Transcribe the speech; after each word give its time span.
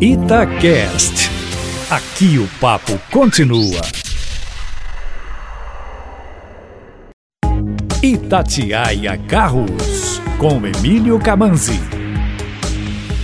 Itacast. 0.00 1.28
Aqui 1.90 2.38
o 2.38 2.46
papo 2.60 2.96
continua. 3.10 3.82
Itatiaia 8.00 9.18
Carros, 9.26 10.22
com 10.38 10.64
Emílio 10.64 11.18
Camanzi. 11.18 11.97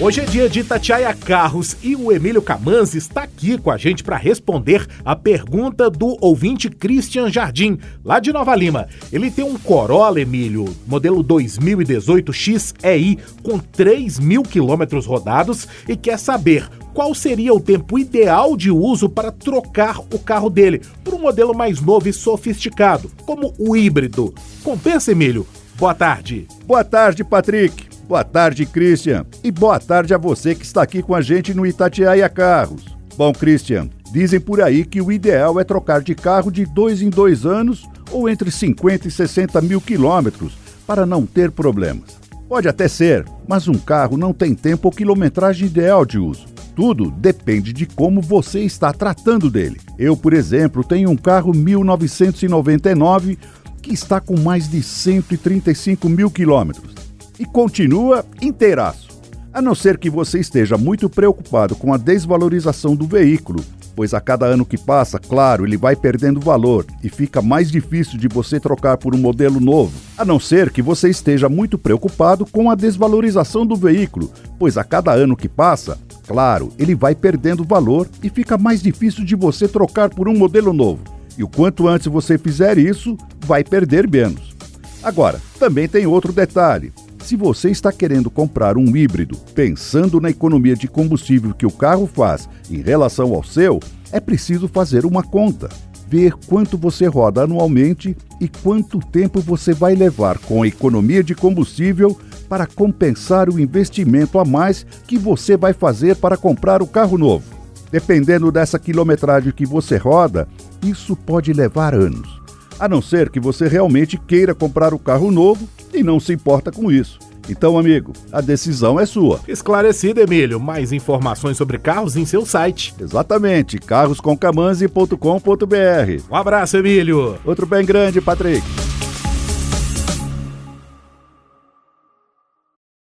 Hoje 0.00 0.20
é 0.20 0.24
dia 0.24 0.48
de 0.48 0.60
Itatiaia 0.60 1.12
Carros 1.12 1.76
e 1.82 1.96
o 1.96 2.12
Emílio 2.12 2.40
Camanzi 2.40 2.98
está 2.98 3.24
aqui 3.24 3.58
com 3.58 3.68
a 3.68 3.76
gente 3.76 4.04
para 4.04 4.16
responder 4.16 4.86
a 5.04 5.16
pergunta 5.16 5.90
do 5.90 6.16
ouvinte 6.20 6.70
Christian 6.70 7.28
Jardim, 7.28 7.80
lá 8.04 8.20
de 8.20 8.32
Nova 8.32 8.54
Lima. 8.54 8.86
Ele 9.12 9.28
tem 9.28 9.44
um 9.44 9.58
Corolla, 9.58 10.20
Emílio, 10.20 10.72
modelo 10.86 11.20
2018 11.20 12.32
XEI, 12.32 13.18
com 13.42 13.58
3 13.58 14.20
mil 14.20 14.44
quilômetros 14.44 15.04
rodados 15.04 15.66
e 15.88 15.96
quer 15.96 16.16
saber 16.16 16.68
qual 16.94 17.12
seria 17.12 17.52
o 17.52 17.60
tempo 17.60 17.98
ideal 17.98 18.56
de 18.56 18.70
uso 18.70 19.08
para 19.08 19.32
trocar 19.32 19.98
o 19.98 20.18
carro 20.20 20.48
dele 20.48 20.80
por 21.02 21.14
um 21.14 21.18
modelo 21.18 21.56
mais 21.56 21.80
novo 21.80 22.08
e 22.08 22.12
sofisticado, 22.12 23.10
como 23.26 23.52
o 23.58 23.76
híbrido. 23.76 24.32
Compensa, 24.62 25.10
Emílio? 25.10 25.44
Boa 25.74 25.92
tarde. 25.92 26.46
Boa 26.64 26.84
tarde, 26.84 27.24
Patrick. 27.24 27.97
Boa 28.08 28.24
tarde, 28.24 28.64
Christian. 28.64 29.26
E 29.44 29.50
boa 29.50 29.78
tarde 29.78 30.14
a 30.14 30.18
você 30.18 30.54
que 30.54 30.64
está 30.64 30.80
aqui 30.80 31.02
com 31.02 31.14
a 31.14 31.20
gente 31.20 31.52
no 31.52 31.66
Itatiaia 31.66 32.26
Carros. 32.26 32.86
Bom, 33.18 33.34
Christian, 33.34 33.90
dizem 34.10 34.40
por 34.40 34.62
aí 34.62 34.86
que 34.86 35.02
o 35.02 35.12
ideal 35.12 35.60
é 35.60 35.64
trocar 35.64 36.00
de 36.00 36.14
carro 36.14 36.50
de 36.50 36.64
dois 36.64 37.02
em 37.02 37.10
dois 37.10 37.44
anos 37.44 37.86
ou 38.10 38.26
entre 38.26 38.50
50 38.50 39.08
e 39.08 39.10
60 39.10 39.60
mil 39.60 39.78
quilômetros 39.78 40.56
para 40.86 41.04
não 41.04 41.26
ter 41.26 41.50
problemas. 41.50 42.18
Pode 42.48 42.66
até 42.66 42.88
ser, 42.88 43.26
mas 43.46 43.68
um 43.68 43.74
carro 43.74 44.16
não 44.16 44.32
tem 44.32 44.54
tempo 44.54 44.88
ou 44.88 44.92
quilometragem 44.92 45.66
ideal 45.66 46.06
de 46.06 46.18
uso. 46.18 46.46
Tudo 46.74 47.10
depende 47.10 47.74
de 47.74 47.84
como 47.84 48.22
você 48.22 48.60
está 48.60 48.90
tratando 48.90 49.50
dele. 49.50 49.78
Eu, 49.98 50.16
por 50.16 50.32
exemplo, 50.32 50.82
tenho 50.82 51.10
um 51.10 51.16
carro 51.16 51.52
1999 51.52 53.38
que 53.82 53.92
está 53.92 54.18
com 54.18 54.40
mais 54.40 54.66
de 54.66 54.82
135 54.82 56.08
mil 56.08 56.30
quilômetros 56.30 56.97
e 57.38 57.44
continua 57.44 58.24
inteiraço. 58.40 59.08
A 59.52 59.62
não 59.62 59.74
ser 59.74 59.98
que 59.98 60.10
você 60.10 60.38
esteja 60.38 60.76
muito 60.76 61.08
preocupado 61.08 61.74
com 61.74 61.92
a 61.92 61.96
desvalorização 61.96 62.94
do 62.94 63.06
veículo, 63.06 63.64
pois 63.98 64.14
a 64.14 64.20
cada 64.20 64.46
ano 64.46 64.64
que 64.64 64.78
passa, 64.78 65.18
claro, 65.18 65.66
ele 65.66 65.76
vai 65.76 65.96
perdendo 65.96 66.38
valor 66.38 66.86
e 67.02 67.08
fica 67.08 67.42
mais 67.42 67.68
difícil 67.68 68.16
de 68.16 68.28
você 68.28 68.60
trocar 68.60 68.96
por 68.96 69.12
um 69.12 69.18
modelo 69.18 69.58
novo. 69.58 69.92
A 70.16 70.24
não 70.24 70.38
ser 70.38 70.70
que 70.70 70.80
você 70.80 71.08
esteja 71.08 71.48
muito 71.48 71.76
preocupado 71.76 72.46
com 72.46 72.70
a 72.70 72.76
desvalorização 72.76 73.66
do 73.66 73.74
veículo, 73.74 74.30
pois 74.56 74.78
a 74.78 74.84
cada 74.84 75.12
ano 75.12 75.36
que 75.36 75.48
passa, 75.48 75.98
claro, 76.28 76.72
ele 76.78 76.94
vai 76.94 77.12
perdendo 77.12 77.64
valor 77.64 78.06
e 78.22 78.30
fica 78.30 78.56
mais 78.56 78.80
difícil 78.80 79.24
de 79.24 79.34
você 79.34 79.66
trocar 79.66 80.10
por 80.10 80.28
um 80.28 80.38
modelo 80.38 80.72
novo. 80.72 81.02
E 81.36 81.42
o 81.42 81.48
quanto 81.48 81.88
antes 81.88 82.06
você 82.06 82.38
fizer 82.38 82.78
isso, 82.78 83.16
vai 83.40 83.64
perder 83.64 84.08
menos. 84.08 84.54
Agora, 85.02 85.40
também 85.58 85.88
tem 85.88 86.06
outro 86.06 86.32
detalhe. 86.32 86.92
Se 87.28 87.36
você 87.36 87.68
está 87.68 87.92
querendo 87.92 88.30
comprar 88.30 88.78
um 88.78 88.96
híbrido 88.96 89.36
pensando 89.54 90.18
na 90.18 90.30
economia 90.30 90.74
de 90.74 90.88
combustível 90.88 91.52
que 91.52 91.66
o 91.66 91.70
carro 91.70 92.06
faz 92.06 92.48
em 92.70 92.80
relação 92.80 93.34
ao 93.34 93.44
seu, 93.44 93.80
é 94.10 94.18
preciso 94.18 94.66
fazer 94.66 95.04
uma 95.04 95.22
conta. 95.22 95.68
Ver 96.08 96.32
quanto 96.46 96.78
você 96.78 97.04
roda 97.04 97.42
anualmente 97.42 98.16
e 98.40 98.48
quanto 98.48 98.98
tempo 98.98 99.42
você 99.42 99.74
vai 99.74 99.94
levar 99.94 100.38
com 100.38 100.62
a 100.62 100.66
economia 100.66 101.22
de 101.22 101.34
combustível 101.34 102.18
para 102.48 102.66
compensar 102.66 103.50
o 103.50 103.60
investimento 103.60 104.38
a 104.38 104.44
mais 104.46 104.86
que 105.06 105.18
você 105.18 105.54
vai 105.54 105.74
fazer 105.74 106.16
para 106.16 106.34
comprar 106.34 106.80
o 106.80 106.86
carro 106.86 107.18
novo. 107.18 107.44
Dependendo 107.92 108.50
dessa 108.50 108.78
quilometragem 108.78 109.52
que 109.52 109.66
você 109.66 109.98
roda, 109.98 110.48
isso 110.82 111.14
pode 111.14 111.52
levar 111.52 111.94
anos. 111.94 112.40
A 112.80 112.88
não 112.88 113.02
ser 113.02 113.28
que 113.28 113.38
você 113.38 113.68
realmente 113.68 114.16
queira 114.16 114.54
comprar 114.54 114.94
o 114.94 114.98
carro 114.98 115.30
novo 115.30 115.68
e 115.98 116.02
não 116.02 116.20
se 116.20 116.32
importa 116.32 116.70
com 116.70 116.90
isso. 116.90 117.18
Então, 117.48 117.78
amigo, 117.78 118.12
a 118.30 118.40
decisão 118.40 119.00
é 119.00 119.06
sua. 119.06 119.40
Esclarecido, 119.48 120.20
Emílio. 120.20 120.60
Mais 120.60 120.92
informações 120.92 121.56
sobre 121.56 121.78
carros 121.78 122.16
em 122.16 122.26
seu 122.26 122.44
site. 122.44 122.94
Exatamente, 123.00 123.78
carroscomcamanzi.com.br. 123.78 126.22
Um 126.30 126.36
abraço, 126.36 126.76
Emílio. 126.76 127.38
Outro 127.44 127.66
bem 127.66 127.86
grande, 127.86 128.20
Patrick. 128.20 128.87